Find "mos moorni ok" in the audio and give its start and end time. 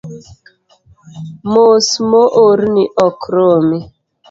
1.51-3.19